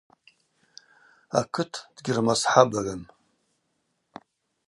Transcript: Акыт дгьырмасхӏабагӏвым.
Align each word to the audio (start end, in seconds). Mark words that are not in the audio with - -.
Акыт 1.39 1.73
дгьырмасхӏабагӏвым. 1.95 3.03